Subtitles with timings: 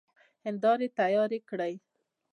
[0.45, 1.73] هيندارې تيارې کړئ!